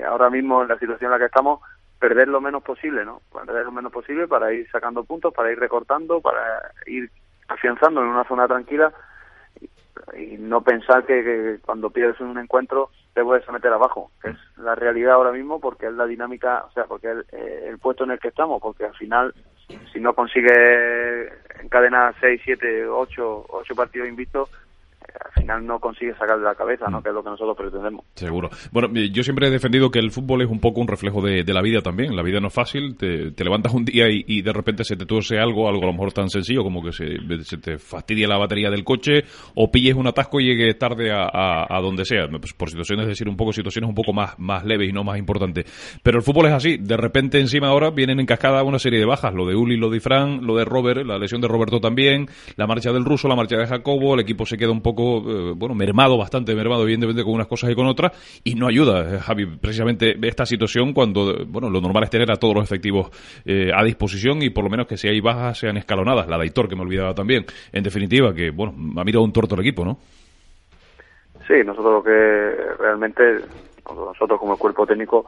ahora 0.05 0.29
mismo 0.29 0.61
en 0.61 0.67
la 0.67 0.77
situación 0.77 1.07
en 1.07 1.11
la 1.11 1.19
que 1.19 1.27
estamos, 1.27 1.61
perder 1.97 2.27
lo 2.27 2.41
menos 2.41 2.63
posible, 2.63 3.05
¿no? 3.05 3.21
Perder 3.31 3.63
lo 3.63 3.71
menos 3.71 3.91
posible 3.91 4.27
para 4.27 4.51
ir 4.51 4.69
sacando 4.69 5.03
puntos, 5.03 5.33
para 5.33 5.51
ir 5.51 5.59
recortando, 5.59 6.19
para 6.19 6.71
ir 6.87 7.09
afianzando 7.47 8.01
en 8.01 8.07
una 8.07 8.23
zona 8.25 8.47
tranquila 8.47 8.91
y 10.17 10.37
no 10.37 10.61
pensar 10.61 11.05
que, 11.05 11.59
cuando 11.63 11.89
pierdes 11.89 12.19
un 12.19 12.37
encuentro 12.37 12.89
te 13.13 13.23
puedes 13.23 13.47
meter 13.49 13.73
abajo, 13.73 14.11
que 14.21 14.29
es 14.29 14.37
la 14.57 14.75
realidad 14.75 15.13
ahora 15.13 15.31
mismo 15.31 15.59
porque 15.59 15.87
es 15.87 15.93
la 15.93 16.05
dinámica, 16.05 16.65
o 16.67 16.71
sea, 16.71 16.85
porque 16.85 17.11
es 17.11 17.17
eh, 17.33 17.65
el, 17.67 17.77
puesto 17.79 18.03
en 18.03 18.11
el 18.11 18.19
que 18.19 18.29
estamos, 18.29 18.61
porque 18.61 18.85
al 18.85 18.95
final 18.95 19.33
si 19.91 19.99
no 19.99 20.13
consigue 20.13 21.27
encadenar 21.61 22.13
6, 22.19 22.41
7, 22.43 22.87
8, 22.87 23.45
8 23.49 23.75
partidos 23.75 24.07
invictos, 24.07 24.49
al 25.23 25.31
final 25.31 25.65
no 25.65 25.79
consigue 25.79 26.13
sacar 26.13 26.37
de 26.37 26.43
la 26.43 26.55
cabeza, 26.55 26.89
¿no? 26.89 26.99
Mm. 26.99 27.03
Que 27.03 27.09
es 27.09 27.15
lo 27.15 27.23
que 27.23 27.29
nosotros 27.29 27.57
pretendemos. 27.57 28.05
Seguro. 28.15 28.49
Bueno, 28.71 28.89
yo 28.93 29.23
siempre 29.23 29.47
he 29.47 29.51
defendido 29.51 29.91
que 29.91 29.99
el 29.99 30.11
fútbol 30.11 30.41
es 30.41 30.49
un 30.49 30.59
poco 30.59 30.81
un 30.81 30.87
reflejo 30.87 31.21
de, 31.21 31.43
la 31.51 31.61
vida 31.61 31.81
también. 31.81 32.15
La 32.15 32.23
vida 32.23 32.39
no 32.39 32.47
es 32.47 32.53
fácil. 32.53 32.95
Te, 32.97 33.31
levantas 33.43 33.73
un 33.73 33.85
día 33.85 34.05
y, 34.09 34.41
de 34.41 34.53
repente 34.53 34.83
se 34.83 34.95
te 34.95 35.05
tuerce 35.05 35.39
algo, 35.39 35.67
algo 35.67 35.83
a 35.83 35.87
lo 35.87 35.93
mejor 35.93 36.13
tan 36.13 36.29
sencillo 36.29 36.63
como 36.63 36.83
que 36.83 36.91
se, 36.91 37.17
te 37.57 37.77
fastidia 37.77 38.27
la 38.27 38.37
batería 38.37 38.69
del 38.69 38.83
coche 38.83 39.23
o 39.55 39.71
pilles 39.71 39.95
un 39.95 40.07
atasco 40.07 40.39
y 40.39 40.45
llegues 40.45 40.77
tarde 40.77 41.11
a, 41.11 41.79
donde 41.81 42.05
sea. 42.05 42.27
Pues 42.29 42.53
por 42.53 42.69
situaciones, 42.69 43.03
es 43.03 43.09
decir, 43.09 43.27
un 43.27 43.37
poco 43.37 43.51
situaciones 43.53 43.89
un 43.89 43.95
poco 43.95 44.13
más, 44.13 44.37
más 44.39 44.63
leves 44.65 44.89
y 44.89 44.93
no 44.93 45.03
más 45.03 45.17
importantes. 45.17 45.65
Pero 46.03 46.17
el 46.17 46.23
fútbol 46.23 46.47
es 46.47 46.53
así. 46.53 46.77
De 46.77 46.97
repente 46.97 47.39
encima 47.39 47.67
ahora 47.67 47.89
vienen 47.89 48.19
en 48.19 48.25
cascada 48.25 48.63
una 48.63 48.79
serie 48.79 48.99
de 48.99 49.05
bajas. 49.05 49.33
Lo 49.33 49.45
de 49.45 49.55
Uli, 49.55 49.77
lo 49.77 49.89
de 49.89 49.99
Fran, 49.99 50.45
lo 50.45 50.55
de 50.55 50.65
Robert, 50.65 51.05
la 51.05 51.17
lesión 51.17 51.41
de 51.41 51.47
Roberto 51.47 51.79
también, 51.79 52.27
la 52.55 52.67
marcha 52.67 52.91
del 52.91 53.05
ruso, 53.05 53.27
la 53.27 53.35
marcha 53.35 53.57
de 53.57 53.67
Jacobo, 53.67 54.13
el 54.13 54.21
equipo 54.21 54.45
se 54.45 54.57
queda 54.57 54.71
un 54.71 54.81
poco 54.81 55.10
eh, 55.17 55.53
bueno, 55.55 55.75
mermado, 55.75 56.17
bastante 56.17 56.55
mermado, 56.55 56.83
evidentemente, 56.83 57.23
con 57.23 57.33
unas 57.33 57.47
cosas 57.47 57.71
y 57.71 57.75
con 57.75 57.87
otras, 57.87 58.41
y 58.43 58.55
no 58.55 58.67
ayuda, 58.67 59.19
Javi, 59.19 59.45
precisamente 59.57 60.15
esta 60.21 60.45
situación 60.45 60.93
cuando, 60.93 61.45
bueno, 61.47 61.69
lo 61.69 61.81
normal 61.81 62.03
es 62.03 62.09
tener 62.09 62.31
a 62.31 62.35
todos 62.35 62.55
los 62.55 62.63
efectivos 62.63 63.09
a 63.45 63.83
disposición 63.83 64.41
y 64.41 64.49
por 64.49 64.63
lo 64.63 64.69
menos 64.69 64.87
que 64.87 64.97
si 64.97 65.07
hay 65.07 65.19
bajas 65.19 65.57
sean 65.57 65.77
escalonadas. 65.77 66.27
La 66.27 66.37
de 66.37 66.43
Aitor, 66.43 66.67
que 66.67 66.75
me 66.75 66.81
olvidaba 66.81 67.13
también. 67.13 67.45
En 67.71 67.83
definitiva, 67.83 68.33
que, 68.33 68.51
bueno, 68.51 68.73
ha 68.97 69.03
mirado 69.03 69.23
un 69.23 69.33
torto 69.33 69.55
el 69.55 69.61
equipo, 69.61 69.85
¿no? 69.85 69.97
Sí, 71.47 71.55
nosotros 71.65 71.93
lo 71.93 72.03
que 72.03 72.11
realmente, 72.79 73.23
nosotros 73.85 74.39
como 74.39 74.57
cuerpo 74.57 74.85
técnico, 74.85 75.25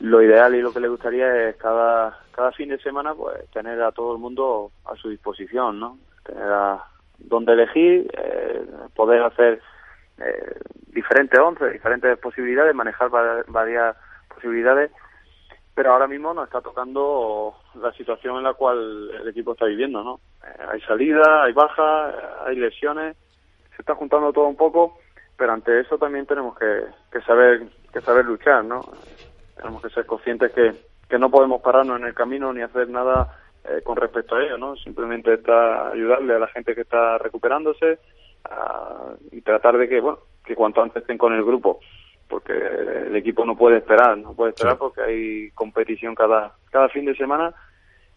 lo 0.00 0.22
ideal 0.22 0.54
y 0.54 0.62
lo 0.62 0.72
que 0.72 0.80
le 0.80 0.88
gustaría 0.88 1.48
es 1.48 1.56
cada, 1.56 2.18
cada 2.32 2.52
fin 2.52 2.70
de 2.70 2.78
semana 2.78 3.14
pues 3.14 3.48
tener 3.50 3.82
a 3.82 3.92
todo 3.92 4.14
el 4.14 4.18
mundo 4.18 4.70
a 4.86 4.96
su 4.96 5.10
disposición, 5.10 5.78
¿no? 5.78 5.98
Tener 6.24 6.44
a 6.44 6.82
donde 7.20 7.52
elegir, 7.52 8.10
eh, 8.16 8.66
poder 8.94 9.22
hacer 9.22 9.60
eh, 10.18 10.58
diferentes 10.88 11.38
once, 11.38 11.70
diferentes 11.70 12.18
posibilidades, 12.18 12.74
manejar 12.74 13.10
varias 13.48 13.96
posibilidades, 14.34 14.90
pero 15.74 15.92
ahora 15.92 16.06
mismo 16.06 16.34
nos 16.34 16.46
está 16.46 16.60
tocando 16.60 17.54
la 17.74 17.92
situación 17.92 18.36
en 18.36 18.44
la 18.44 18.54
cual 18.54 19.10
el 19.20 19.28
equipo 19.28 19.52
está 19.52 19.66
viviendo, 19.66 20.02
¿no? 20.02 20.20
Eh, 20.44 20.66
hay 20.72 20.80
salida, 20.82 21.44
hay 21.44 21.52
baja, 21.52 22.44
hay 22.46 22.56
lesiones, 22.56 23.16
se 23.76 23.82
está 23.82 23.94
juntando 23.94 24.32
todo 24.32 24.46
un 24.46 24.56
poco, 24.56 24.98
pero 25.36 25.52
ante 25.52 25.80
eso 25.80 25.96
también 25.96 26.26
tenemos 26.26 26.58
que, 26.58 26.84
que 27.12 27.20
saber 27.22 27.62
que 27.92 28.00
saber 28.00 28.24
luchar, 28.24 28.64
¿no? 28.64 28.82
tenemos 29.56 29.82
que 29.82 29.90
ser 29.90 30.06
conscientes 30.06 30.52
que, 30.52 30.74
que 31.08 31.18
no 31.18 31.30
podemos 31.30 31.60
pararnos 31.60 32.00
en 32.00 32.06
el 32.06 32.14
camino 32.14 32.52
ni 32.52 32.62
hacer 32.62 32.88
nada 32.88 33.39
eh, 33.64 33.82
con 33.82 33.96
respecto 33.96 34.34
a 34.34 34.42
ello, 34.42 34.58
¿no? 34.58 34.76
Simplemente 34.76 35.34
está 35.34 35.90
ayudarle 35.90 36.34
a 36.34 36.38
la 36.38 36.48
gente 36.48 36.74
que 36.74 36.82
está 36.82 37.18
recuperándose 37.18 37.98
y 39.30 39.42
tratar 39.42 39.76
de 39.76 39.88
que, 39.88 40.00
bueno, 40.00 40.18
que 40.44 40.56
cuanto 40.56 40.82
antes 40.82 41.02
estén 41.02 41.18
con 41.18 41.34
el 41.34 41.44
grupo, 41.44 41.80
porque 42.26 42.52
el 42.52 43.14
equipo 43.14 43.44
no 43.44 43.56
puede 43.56 43.78
esperar, 43.78 44.16
no 44.16 44.34
puede 44.34 44.50
esperar 44.50 44.78
porque 44.78 45.02
hay 45.02 45.50
competición 45.50 46.14
cada, 46.14 46.54
cada 46.70 46.88
fin 46.88 47.04
de 47.04 47.14
semana 47.14 47.54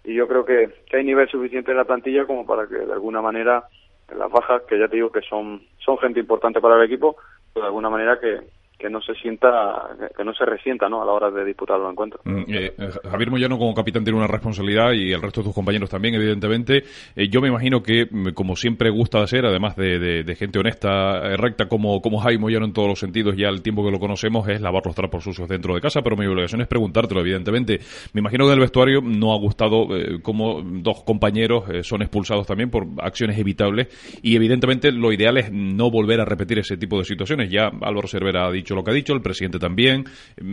y 0.03 0.13
yo 0.13 0.27
creo 0.27 0.45
que, 0.45 0.69
que 0.85 0.97
hay 0.97 1.03
nivel 1.03 1.27
suficiente 1.29 1.71
en 1.71 1.77
la 1.77 1.85
plantilla 1.85 2.25
como 2.25 2.45
para 2.45 2.67
que 2.67 2.75
de 2.75 2.93
alguna 2.93 3.21
manera 3.21 3.67
las 4.15 4.31
bajas, 4.31 4.63
que 4.63 4.79
ya 4.79 4.87
te 4.87 4.95
digo 4.95 5.11
que 5.11 5.21
son, 5.21 5.61
son 5.79 5.97
gente 5.97 6.19
importante 6.19 6.61
para 6.61 6.75
el 6.75 6.83
equipo, 6.83 7.17
de 7.55 7.61
alguna 7.61 7.89
manera 7.89 8.19
que, 8.19 8.39
que 8.77 8.89
no 8.89 9.01
se 9.01 9.13
sienta, 9.15 9.95
que 10.15 10.23
no 10.23 10.33
se 10.33 10.45
resienta 10.45 10.89
¿no? 10.89 11.01
a 11.01 11.05
la 11.05 11.13
hora 11.13 11.31
de 11.31 11.45
disputar 11.45 11.79
los 11.79 11.91
encuentros. 11.91 12.21
Mm, 12.25 12.43
eh, 12.47 12.73
eh, 12.77 12.89
Javier 13.09 13.31
Moyano 13.31 13.57
como 13.57 13.73
capitán 13.73 14.03
tiene 14.03 14.17
una 14.17 14.27
responsabilidad 14.27 14.91
y 14.91 15.13
el 15.13 15.21
resto 15.21 15.41
de 15.41 15.45
tus 15.45 15.55
compañeros 15.55 15.89
también, 15.89 16.15
evidentemente. 16.15 16.83
Eh, 17.15 17.29
yo 17.29 17.41
me 17.41 17.47
imagino 17.47 17.81
que, 17.81 18.07
mm, 18.09 18.29
como 18.33 18.55
siempre 18.55 18.89
gusta 18.89 19.25
ser, 19.27 19.45
además 19.45 19.75
de, 19.75 20.35
gente 20.37 20.59
honesta, 20.59 21.37
recta, 21.37 21.67
como, 21.67 22.01
como 22.01 22.19
Jaime 22.19 22.41
Moyano 22.41 22.65
en 22.65 22.73
todos 22.73 22.87
los 22.87 22.99
sentidos, 22.99 23.35
ya 23.37 23.47
el 23.47 23.61
tiempo 23.61 23.85
que 23.85 23.91
lo 23.91 23.99
conocemos 23.99 24.47
es 24.49 24.59
lavar 24.59 24.85
los 24.85 24.95
trapos 24.95 25.23
sucios 25.23 25.47
dentro 25.47 25.75
de 25.75 25.81
casa, 25.81 26.01
pero 26.01 26.17
mi 26.17 26.25
obligación 26.25 26.61
es 26.61 26.67
preguntártelo, 26.67 27.21
evidentemente. 27.21 27.79
Me 28.13 28.19
imagino 28.19 28.45
que 28.45 28.51
del 28.51 28.59
vestuario 28.59 28.99
no 29.01 29.33
ha 29.33 29.37
gustado 29.37 29.87
como 30.21 30.61
dos 30.63 31.03
compañeros 31.03 31.65
son 31.83 32.01
expulsados 32.01 32.47
también 32.47 32.69
por 32.69 32.87
acciones 32.99 33.37
evitables 33.37 33.87
y 34.21 34.35
evidentemente 34.35 34.91
lo 34.91 35.11
ideal 35.11 35.37
es 35.37 35.51
no 35.51 35.91
volver 35.91 36.19
a 36.21 36.25
repetir 36.25 36.59
ese 36.59 36.77
tipo 36.77 36.97
de 36.97 37.05
situaciones. 37.05 37.49
Ya 37.49 37.67
Álvaro 37.81 38.07
Cervera 38.07 38.47
ha 38.47 38.51
dicho 38.51 38.62
lo 38.69 38.83
que 38.83 38.91
ha 38.91 38.93
dicho, 38.93 39.13
el 39.13 39.21
presidente 39.21 39.59
también, 39.59 40.05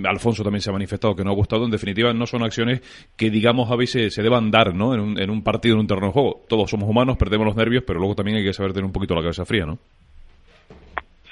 Alfonso 0.05 0.43
también 0.43 0.61
se 0.61 0.71
ha 0.71 0.73
manifestado 0.73 1.15
que 1.15 1.25
no 1.25 1.31
ha 1.31 1.35
gustado. 1.35 1.65
En 1.65 1.71
definitiva, 1.71 2.13
no 2.13 2.27
son 2.27 2.43
acciones 2.43 2.81
que, 3.17 3.31
digamos, 3.31 3.71
a 3.71 3.77
veces 3.77 4.13
se 4.15 4.23
deban 4.23 4.51
dar 4.51 4.75
¿no? 4.75 4.95
en, 4.95 5.01
un, 5.01 5.21
en 5.21 5.31
un 5.31 5.43
partido, 5.43 5.75
en 5.75 5.81
un 5.81 5.87
terreno 5.87 6.09
de 6.09 6.13
juego. 6.13 6.43
Todos 6.49 6.71
somos 6.71 6.89
humanos, 6.89 7.17
perdemos 7.17 7.47
los 7.47 7.57
nervios, 7.57 7.85
pero 7.87 7.99
luego 7.99 8.15
también 8.15 8.39
hay 8.39 8.45
que 8.45 8.53
saber 8.53 8.73
tener 8.73 8.85
un 8.85 8.93
poquito 8.93 9.15
la 9.15 9.23
cabeza 9.23 9.45
fría, 9.45 9.67
¿no? 9.67 9.79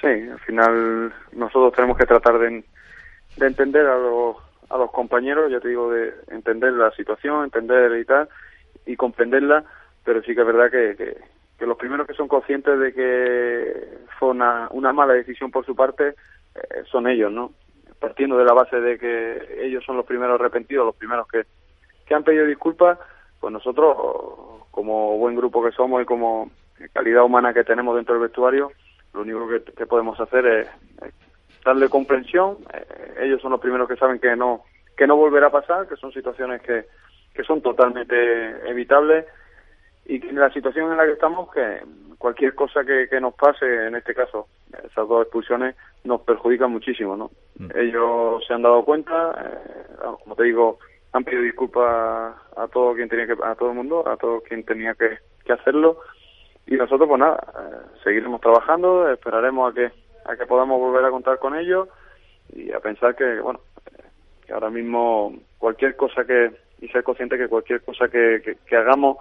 Sí, 0.01 0.07
al 0.07 0.39
final 0.39 1.13
nosotros 1.33 1.73
tenemos 1.73 1.97
que 1.97 2.05
tratar 2.05 2.39
de, 2.39 2.63
de 3.37 3.47
entender 3.47 3.85
a 3.85 3.97
los, 3.97 4.37
a 4.69 4.77
los 4.77 4.91
compañeros, 4.91 5.51
ya 5.51 5.59
te 5.59 5.69
digo, 5.69 5.91
de 5.91 6.13
entender 6.29 6.73
la 6.73 6.91
situación, 6.91 7.43
entender 7.43 7.99
y 7.99 8.05
tal, 8.05 8.29
y 8.85 8.95
comprenderla, 8.95 9.63
pero 10.05 10.21
sí 10.21 10.33
que 10.33 10.41
es 10.41 10.47
verdad 10.47 10.71
que, 10.71 10.95
que, 10.95 11.65
los 11.65 11.77
primeros 11.77 12.07
que 12.07 12.13
son 12.13 12.29
conscientes 12.29 12.79
de 12.79 12.93
que 12.93 13.97
fue 14.17 14.29
una, 14.29 14.69
una 14.71 14.93
mala 14.93 15.13
decisión 15.13 15.51
por 15.51 15.65
su 15.65 15.75
parte 15.75 16.15
son 16.91 17.07
ellos, 17.07 17.31
¿no? 17.31 17.51
Partiendo 17.99 18.37
de 18.37 18.45
la 18.45 18.53
base 18.53 18.79
de 18.79 18.97
que 18.97 19.65
ellos 19.65 19.83
son 19.83 19.97
los 19.97 20.05
primeros 20.05 20.39
arrepentidos, 20.39 20.85
los 20.85 20.95
primeros 20.95 21.27
que, 21.27 21.45
que 22.05 22.15
han 22.15 22.23
pedido 22.23 22.45
disculpas, 22.45 22.97
pues 23.39 23.53
nosotros, 23.53 23.95
como 24.71 25.17
buen 25.17 25.35
grupo 25.35 25.63
que 25.63 25.71
somos 25.71 26.01
y 26.01 26.05
como 26.05 26.49
calidad 26.93 27.23
humana 27.23 27.53
que 27.53 27.63
tenemos 27.63 27.95
dentro 27.95 28.15
del 28.15 28.23
vestuario, 28.23 28.71
lo 29.13 29.21
único 29.21 29.47
que, 29.47 29.85
podemos 29.85 30.19
hacer 30.19 30.45
es, 30.45 30.69
darle 31.65 31.89
comprensión. 31.89 32.57
Eh, 32.73 33.15
ellos 33.21 33.41
son 33.41 33.51
los 33.51 33.59
primeros 33.59 33.87
que 33.87 33.95
saben 33.95 34.19
que 34.19 34.35
no 34.35 34.63
que 34.95 35.07
no 35.07 35.15
volverá 35.15 35.47
a 35.47 35.51
pasar, 35.51 35.87
que 35.87 35.95
son 35.95 36.11
situaciones 36.11 36.61
que, 36.61 36.85
que 37.33 37.43
son 37.43 37.61
totalmente 37.61 38.69
evitables 38.69 39.25
y 40.05 40.19
que 40.19 40.27
en 40.27 40.39
la 40.39 40.51
situación 40.51 40.91
en 40.91 40.97
la 40.97 41.05
que 41.05 41.13
estamos, 41.13 41.49
que 41.53 41.81
cualquier 42.17 42.53
cosa 42.53 42.81
que 42.83 43.21
nos 43.21 43.33
pase, 43.35 43.87
en 43.87 43.95
este 43.95 44.13
caso, 44.13 44.49
esas 44.77 45.07
dos 45.07 45.23
expulsiones, 45.23 45.75
nos 46.03 46.21
perjudican 46.21 46.71
muchísimo, 46.71 47.15
¿no? 47.15 47.31
Mm. 47.57 47.77
Ellos 47.77 48.45
se 48.45 48.53
han 48.53 48.61
dado 48.61 48.83
cuenta, 48.83 49.35
eh, 49.43 50.05
como 50.23 50.35
te 50.35 50.43
digo, 50.43 50.79
han 51.11 51.23
pedido 51.23 51.43
disculpas 51.43 52.35
a 52.55 52.67
todo 52.67 52.93
quien 52.93 53.09
tenía 53.09 53.27
que, 53.27 53.35
a 53.43 53.55
todo 53.55 53.69
el 53.69 53.75
mundo, 53.75 54.07
a 54.07 54.17
todo 54.17 54.41
quien 54.41 54.63
tenía 54.63 54.93
que, 54.93 55.17
que 55.43 55.53
hacerlo, 55.53 55.99
y 56.67 56.75
nosotros, 56.75 57.07
pues 57.07 57.19
nada, 57.19 57.39
eh, 57.57 57.99
seguiremos 58.03 58.41
trabajando, 58.41 59.09
esperaremos 59.11 59.71
a 59.71 59.75
que, 59.75 59.91
a 60.25 60.35
que 60.35 60.45
podamos 60.45 60.79
volver 60.79 61.03
a 61.03 61.11
contar 61.11 61.39
con 61.39 61.57
ellos 61.57 61.87
y 62.53 62.71
a 62.71 62.79
pensar 62.79 63.15
que, 63.15 63.39
bueno, 63.39 63.59
que 64.45 64.53
ahora 64.53 64.69
mismo 64.69 65.33
cualquier 65.57 65.95
cosa 65.95 66.25
que, 66.25 66.51
y 66.79 66.87
ser 66.89 67.03
consciente 67.03 67.37
que 67.37 67.47
cualquier 67.47 67.81
cosa 67.81 68.07
que, 68.07 68.57
que 68.65 68.75
hagamos 68.75 69.17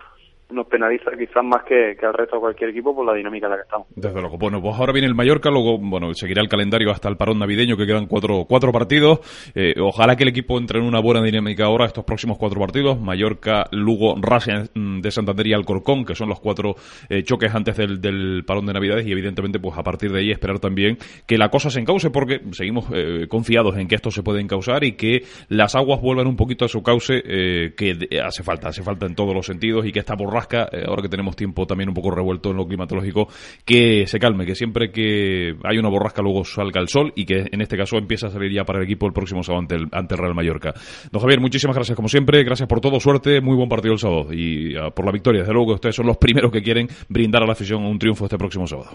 nos 0.51 0.67
penaliza 0.67 1.11
quizás 1.19 1.45
más 1.45 1.63
que, 1.65 1.95
que, 1.99 2.07
al 2.07 2.15
resto 2.15 2.37
de 2.37 2.41
cualquier 2.41 2.71
equipo 2.71 2.95
por 2.95 3.05
la 3.05 3.13
dinámica 3.13 3.47
en 3.47 3.51
la 3.51 3.57
que 3.57 3.63
estamos. 3.65 3.87
Desde 3.95 4.19
luego. 4.19 4.39
Bueno, 4.39 4.63
pues 4.63 4.75
ahora 4.79 4.93
viene 4.93 5.07
el 5.07 5.15
Mallorca, 5.15 5.51
luego, 5.51 5.79
bueno, 5.79 6.15
seguirá 6.15 6.41
el 6.41 6.49
calendario 6.49 6.91
hasta 6.91 7.09
el 7.09 7.17
parón 7.17 7.39
navideño, 7.39 7.77
que 7.77 7.87
quedan 7.87 8.07
cuatro, 8.07 8.47
cuatro 8.49 8.73
partidos. 8.73 9.21
Eh, 9.55 9.75
ojalá 9.79 10.17
que 10.17 10.23
el 10.23 10.31
equipo 10.31 10.59
entre 10.59 10.81
en 10.81 10.87
una 10.87 11.01
buena 11.01 11.23
dinámica 11.23 11.67
ahora 11.67 11.85
estos 11.85 12.05
próximos 12.05 12.39
cuatro 12.39 12.61
partidos. 12.61 12.99
Mallorca, 12.99 13.67
Lugo, 13.73 14.15
Racing 14.21 15.03
de 15.03 15.11
Santander 15.11 15.47
y 15.49 15.53
Alcorcón, 15.53 16.07
que 16.07 16.15
son 16.15 16.31
los 16.31 16.41
cuatro 16.41 16.77
eh, 17.11 17.23
choques 17.25 17.55
antes 17.55 17.77
del, 17.77 18.01
del, 18.01 18.43
parón 18.47 18.65
de 18.65 18.73
Navidades 18.73 19.07
y 19.07 19.13
evidentemente, 19.13 19.59
pues 19.59 19.77
a 19.77 19.83
partir 19.83 20.13
de 20.13 20.21
ahí 20.21 20.31
esperar 20.31 20.61
también 20.61 20.97
que 21.27 21.37
la 21.37 21.51
cosa 21.51 21.69
se 21.69 21.81
encauce 21.81 22.11
porque 22.11 22.41
seguimos 22.53 22.87
eh, 22.95 23.27
confiados 23.29 23.77
en 23.77 23.87
que 23.87 23.97
esto 23.97 24.11
se 24.11 24.23
puede 24.23 24.41
encauzar 24.41 24.83
y 24.85 24.93
que 24.93 25.25
las 25.49 25.75
aguas 25.75 26.01
vuelvan 26.01 26.27
un 26.27 26.37
poquito 26.37 26.65
a 26.65 26.69
su 26.69 26.83
cauce, 26.83 27.21
que 27.23 28.09
hace 28.25 28.43
falta, 28.43 28.69
hace 28.69 28.83
falta 28.83 29.05
en 29.05 29.15
todos 29.15 29.35
los 29.35 29.45
sentidos 29.45 29.85
y 29.85 29.93
que 29.93 29.99
esta 29.99 30.15
borra 30.15 30.38
eh, 30.73 30.85
ahora 30.87 31.03
que 31.03 31.09
tenemos 31.09 31.37
tiempo 31.37 31.67
también 31.67 31.89
un 31.89 31.95
poco 31.95 32.11
revuelto 32.11 32.51
en 32.51 32.57
lo 32.57 32.67
climatológico, 32.67 33.29
que 33.65 34.07
se 34.07 34.19
calme, 34.19 34.47
que 34.47 34.55
siempre 34.55 34.91
que 34.91 35.55
hay 35.65 35.79
una 35.79 35.89
borrasca 35.89 36.23
luego 36.23 36.45
salga 36.45 36.81
el 36.81 36.89
sol 36.89 37.13
y 37.15 37.25
que 37.25 37.47
en 37.51 37.61
este 37.61 37.77
caso 37.77 37.97
empieza 37.97 38.29
a 38.29 38.31
salir 38.31 38.53
ya 38.53 38.65
para 38.65 38.79
el 38.79 38.85
equipo 38.85 39.07
el 39.07 39.13
próximo 39.13 39.43
sábado 39.43 39.63
ante 39.63 39.75
el, 39.77 39.89
ante 39.93 40.17
Real 40.17 40.35
Mallorca. 40.35 40.73
Don 41.11 41.21
Javier, 41.21 41.41
muchísimas 41.41 41.77
gracias 41.77 41.97
como 41.97 42.09
siempre, 42.09 42.45
gracias 42.45 42.69
por 42.69 42.81
todo, 42.81 43.01
suerte, 43.01 43.41
muy 43.41 43.57
buen 43.57 43.69
partido 43.69 43.93
el 43.93 43.99
sábado 43.99 44.33
y 44.33 44.77
ah, 44.77 44.91
por 44.91 45.05
la 45.05 45.13
victoria. 45.13 45.41
Desde 45.41 45.53
luego 45.53 45.69
que 45.69 45.75
ustedes 45.75 45.97
son 45.97 46.07
los 46.07 46.17
primeros 46.17 46.53
que 46.53 46.63
quieren 46.63 46.89
brindar 47.09 47.43
a 47.43 47.47
la 47.47 47.53
afición 47.53 47.85
un 47.85 47.99
triunfo 47.99 48.25
este 48.25 48.39
próximo 48.39 48.67
sábado. 48.67 48.91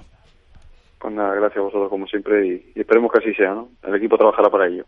Pues 1.00 1.14
nada, 1.14 1.36
gracias 1.36 1.58
a 1.58 1.64
vosotros 1.64 1.90
como 1.90 2.08
siempre 2.08 2.48
y, 2.48 2.72
y 2.76 2.80
esperemos 2.80 3.12
que 3.12 3.20
así 3.20 3.34
sea, 3.36 3.54
¿no? 3.54 3.70
El 3.84 3.96
equipo 3.96 4.18
trabajará 4.18 4.50
para 4.50 4.68
ello. 4.68 4.86